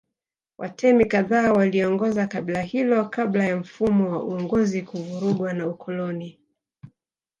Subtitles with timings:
[0.57, 6.39] Watemi kadhaa waliongoza kabila hilo kabla ya mfumo wa uongozi kuvurugwa na ukoloni